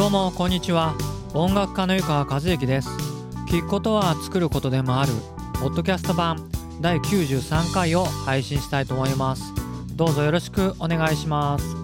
[0.00, 0.96] どうもこんにちは。
[1.34, 2.88] 音楽家の湯川和之です。
[3.50, 5.12] 聞くことは作ることでもある。
[5.60, 6.50] ポッドキャスト版
[6.80, 9.52] 第93回を配信したいと思います。
[9.94, 11.76] どうぞよろしくお願いします。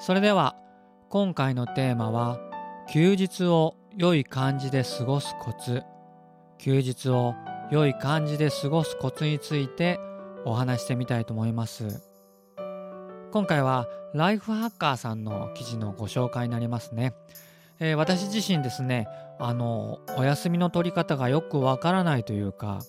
[0.00, 0.56] それでは
[1.10, 2.40] 今回のテーマは
[2.92, 5.84] 休日を良い感じで過ごすコツ。
[6.58, 7.36] 休日を
[7.70, 10.00] 良い感じで過ごすコツについて
[10.46, 12.16] お話してみたいと思います。
[13.36, 17.12] 今回はライフハッカーさんの記事のご紹介になりますね、
[17.80, 22.80] えー、私自身ですねあのお休みの取り方がよくわからないというか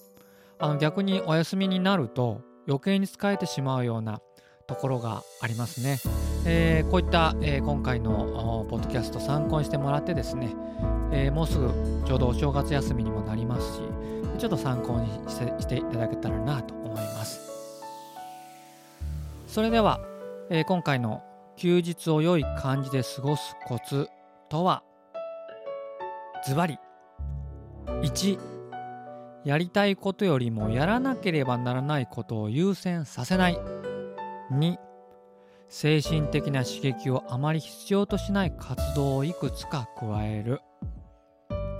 [0.57, 4.21] あの逆にお休みになると余計に使えてしまうような
[4.67, 5.99] ところがありますね、
[6.45, 10.55] えー、こういった、えー、今回のポッドキャスト参考にしてもらってですね、
[11.11, 11.73] えー、もうすぐ
[12.05, 13.81] ちょうどお正月休みにもなりますし
[14.37, 15.07] ちょっと参考に
[15.59, 16.96] していただけたらなと思います。
[19.57, 19.99] それでは、
[20.51, 21.23] えー、今回の
[21.55, 24.07] 休日を良い感じで過ごすコツ
[24.49, 24.83] とは
[26.45, 26.77] ズバリ
[27.87, 28.39] 1
[29.45, 33.57] やりたいことよりもやらなければならないことを優先させない。
[34.51, 34.77] 2
[35.69, 40.61] 精神的な刺激をあまり必要としない活動をいくつか加える。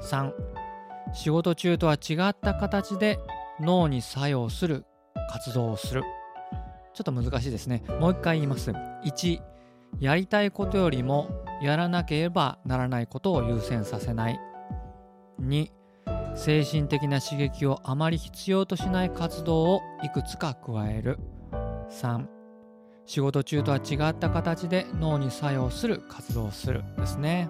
[0.02, 0.34] 3
[1.14, 3.20] 仕事中とは違った形で
[3.60, 4.84] 脳に作用する
[5.30, 6.02] 活動をする。
[6.98, 7.84] ちょっと難しいですね。
[8.00, 8.72] もう一回言います。
[8.72, 9.40] 1、
[10.00, 11.30] やりたいことよりも
[11.62, 14.40] やらなければならないことを優先させない。
[15.40, 15.70] 2、
[16.36, 21.20] 精神的な刺激をあまり必要としない活動をいくつか加える。
[21.92, 22.26] 3、
[23.06, 27.48] 仕事中とは違った形で脳に作用する活動をするですね。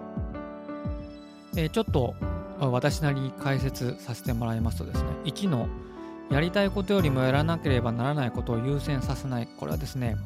[1.56, 2.14] えー、ちょっと
[2.60, 5.70] 私なりに解説させてもらいますとですね、1の
[6.30, 9.48] やりたいことよりもやらなければならないことを優先させない。
[9.58, 10.16] これはですね、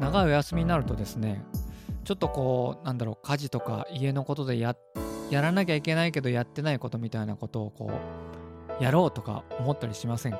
[0.00, 1.44] 長いお休みになるとですね、
[2.04, 4.74] ちょっとこう、なんだろう、家事とか家のことでや、
[5.30, 7.90] やらなきゃいけないけどやってないことみたいなことをこ
[8.80, 10.38] う、やろうとか思ったりしませんか、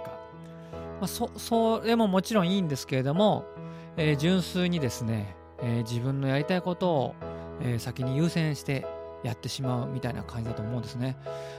[1.01, 3.45] まあ、そ、それももちろんいいんですけれども、
[3.97, 7.15] えー、純粋にですね、えー、自分のやりたいことを、
[7.61, 8.87] えー、先に優先して
[9.25, 11.17] やってしまうみたいな感じだと思うんですね。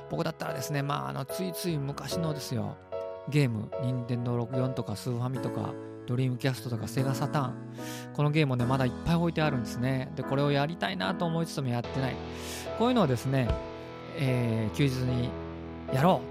[0.10, 2.78] 僕だったらですね、まあ、あの、ついつい昔のですよ、
[3.28, 5.74] ゲーム、任天堂64とかスーファミとか、
[6.08, 7.54] ドリームキャストとかセガサターン。
[8.14, 10.12] このゲームをね、まだいっぱい置いてあるんですね。
[10.16, 12.16] で、これをやりたいなと思いつつもやってない。
[12.78, 13.48] こういうのをですね、
[14.18, 15.30] えー、休日に
[15.94, 16.22] やろ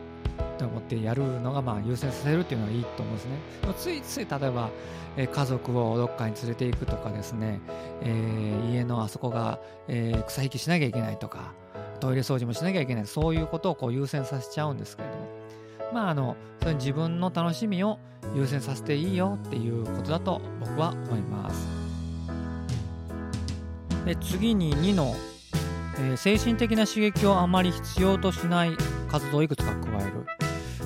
[0.56, 3.38] うと思ってやるのがまあ優先させるっていうのがいいと思うんですね。
[3.76, 4.70] ついつい例えば、
[5.16, 7.60] えー、家族をどっかに連れていくとかですね、
[8.02, 11.52] えー、家のあそこが、えー、草引きしなきゃいけないとか、
[12.00, 15.37] トイレ掃除もしなきゃいけない、そういうことをこう優先させちゃうんですけれども、
[15.92, 17.98] まああのそ自分の楽しみを
[18.34, 21.66] 優先させていいよっていうことだと僕は思います。
[24.04, 25.14] で次に2の、
[25.98, 28.76] えー、精神的な刺激をあまり必要としない
[29.10, 30.26] 活動をいくつか加える。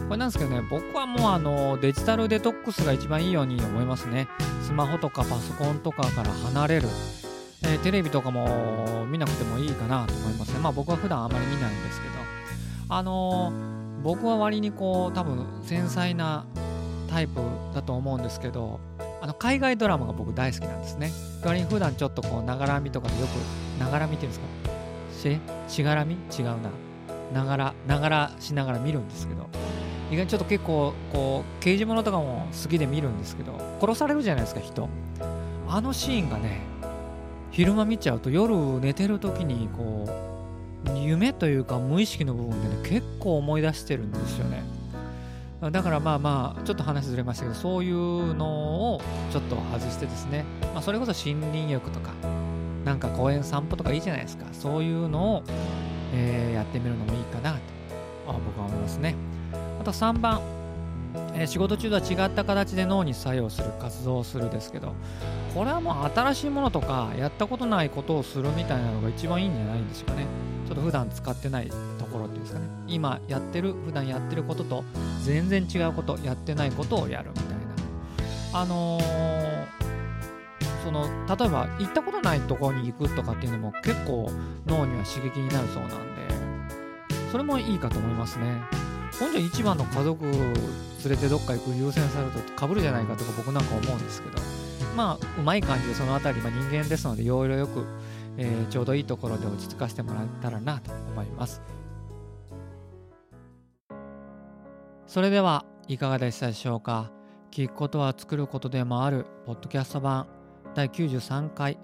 [0.06, 4.28] これなんですけどね僕はもうあのデジタルデトックスが一番いいように思いますね。
[4.62, 6.88] スマホとかパソコンとかから離れる。
[7.64, 10.58] えー、テレビとかも見なくてもいいかなと思いますね。
[10.58, 12.14] まあ僕は普段あまり見ないんですけど、
[12.88, 13.71] あのー
[14.02, 16.44] 僕は割にこう多分繊細な
[17.08, 17.40] タイプ
[17.74, 18.80] だと思うんですけど
[19.20, 21.12] あの海外ドラマが僕大好きなんですね。
[21.44, 24.46] 割に普段ちょっとこうながらみとかでよくながらみっていうんですか？
[25.68, 26.16] ししがらみ？
[26.36, 26.56] 違うな。
[27.32, 29.48] ながらながらしながら見るんですけど。
[30.10, 34.88] 意外にちょっと結構こう刑事物とかも好きで見るんですけど殺されるじゃないですか人。
[35.68, 36.60] あのシーンがね
[37.50, 40.10] 昼間見ちゃうと夜寝てる時にこう
[40.96, 44.62] 夢というか無意識の部分でね結構思い出してるんですよね。
[45.70, 49.00] だからまあまあちょっと話ずれましたけどそういうのを
[49.30, 50.44] ちょっと外してですね、
[50.74, 52.10] まあ、それこそ森林浴とか
[52.84, 54.44] なんか公園散歩とかいいじゃないですか。
[54.52, 55.42] そういうのを、
[56.12, 57.58] えー、やってみるのもいいかなと
[58.26, 59.14] 僕は思いますね。
[59.80, 60.40] あと3番、
[61.34, 64.94] えー、仕事中とは違った形で脳に作用する活動をするですけど
[65.54, 70.26] これはもう新しいものとかやったことないことをするみたいなのが一番いいんじゃないんですかね。
[70.70, 71.68] ょっと普段使ってない
[71.98, 72.66] ところっていうんですかね。
[72.86, 74.84] 今やってる普段やってることと
[75.24, 78.60] 全然違うことやってないことをやるみたいな。
[78.60, 79.66] あのー、
[80.84, 84.30] その例えば行ったことないところに行くとかっていうのも結構
[84.66, 85.96] 脳には刺激になるそうなんで
[87.30, 88.60] それもいいかと思いますね。
[89.18, 90.54] 本当に一番の家族連
[91.08, 94.38] れてどっか行く優先されるとかぶるじゃないかとか僕なんか思うんですけど。
[94.96, 97.86] まあうまい感じでその辺り、まあ、人間ですのでいろいろよく
[98.36, 101.62] えー、ちょうどいいところで落ち着かせてもらえたらなと思います。
[105.06, 107.10] それではいかがでしたでしょうか？
[107.50, 110.26] 聞くことは作ることでもあるポッドキャスト版
[110.74, 111.78] 第93回、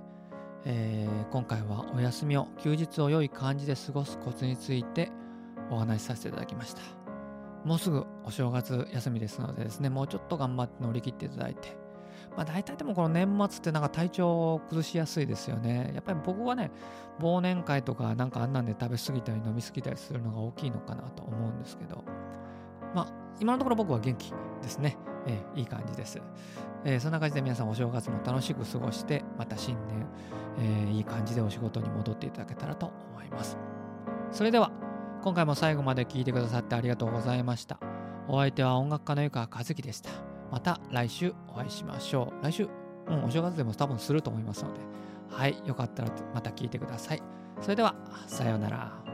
[0.65, 5.12] えー、今回はお休みを休日を良い感じで過ごすコツについて
[5.71, 6.81] お話しさせていただきました。
[7.65, 11.77] もうすぐお正月休みですのでですねもうちょっと頑張って乗り切っていただいて
[12.37, 16.70] まあ大体でもこの年末ってなんか体調を崩しやすいですよねやっぱり僕はね
[17.20, 22.05] 忘年会とかなんかあんなんで食べ過ぎたり飲み過ぎたりするのが大きいのかなと思うんですけど
[22.94, 24.32] まあ今のところ僕は元気
[24.62, 24.97] ですね。
[25.26, 26.20] えー、いい感じです、
[26.85, 30.06] えー、そんな感じで皆さんお正月も楽しく過ごして、また新年、
[30.59, 33.59] えー、いい感じでお仕事に戻っていただけたらと思います。
[34.32, 34.71] それでは、
[35.23, 37.79] 今回も最後まで聞いてくださってありがとうございました。
[38.26, 40.28] お相手は音楽家の湯川和樹でした。
[40.50, 42.45] また来週お会いしましょう。
[42.45, 42.69] 来週、
[43.09, 44.81] うん、お正月でも多分すると思いますので、
[45.31, 47.23] はい、よかったらまた聞いてください。
[47.61, 47.95] それでは、
[48.27, 49.08] さようなら。